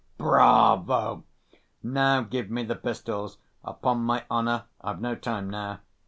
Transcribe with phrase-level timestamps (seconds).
[0.17, 1.25] "Bravo!
[1.83, 3.37] Now give me the pistols.
[3.63, 5.81] Upon my honor I've no time now.